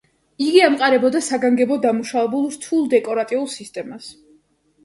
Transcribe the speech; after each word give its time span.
იგი 0.43 0.61
ემყარებოდა 0.67 1.19
საგანგებოდ 1.25 1.83
დამუშავებულ 1.83 2.47
რთულ 2.57 2.89
დეკორატიულ 2.97 3.47
სისტემას. 3.59 4.09